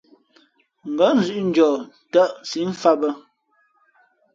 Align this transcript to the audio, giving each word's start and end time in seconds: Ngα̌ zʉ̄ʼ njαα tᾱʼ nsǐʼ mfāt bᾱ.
Ngα̌ 0.91 1.09
zʉ̄ʼ 1.25 1.43
njαα 1.49 1.75
tᾱʼ 2.11 2.29
nsǐʼ 2.45 2.65
mfāt 2.71 2.95
bᾱ. 3.01 3.09